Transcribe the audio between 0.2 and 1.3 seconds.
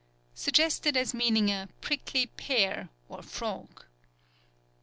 _Suggested as